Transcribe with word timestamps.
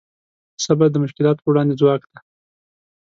صبر 0.65 0.87
د 0.91 0.95
مشکلاتو 1.03 1.43
په 1.43 1.47
وړاندې 1.51 1.77
ځواک 1.81 2.01
دی. 2.11 2.17